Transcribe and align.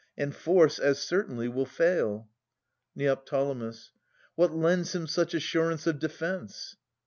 And 0.17 0.33
force 0.35 0.79
as 0.79 0.97
certainly 0.99 1.47
will 1.47 1.67
fail. 1.67 2.27
Neo. 2.95 3.15
What 4.33 4.51
lends 4.51 4.95
him 4.95 5.05
such 5.05 5.35
assurance 5.35 5.85
of 5.85 5.99
defence 5.99 6.75